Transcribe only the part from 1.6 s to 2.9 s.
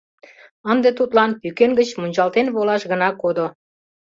гыч мунчалтен волаш